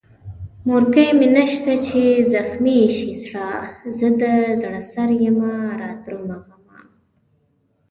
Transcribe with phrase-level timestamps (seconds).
[0.67, 2.01] مورکۍ مې نسته چې
[2.33, 3.49] زخمي يې سي زړه،
[3.97, 6.79] زې دزړه سريمه رادرومه غمه